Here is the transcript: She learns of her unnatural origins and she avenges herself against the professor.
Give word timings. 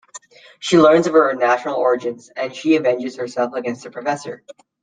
She 0.59 0.79
learns 0.79 1.05
of 1.05 1.13
her 1.13 1.29
unnatural 1.29 1.75
origins 1.75 2.31
and 2.35 2.55
she 2.55 2.75
avenges 2.75 3.17
herself 3.17 3.53
against 3.53 3.83
the 3.83 3.91
professor. 3.91 4.43